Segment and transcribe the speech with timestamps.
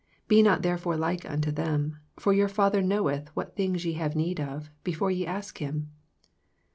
[0.27, 4.39] Be not therefore like unto them: for your Father knoweth what things ye have need
[4.39, 5.91] of, before ye ask Him.''''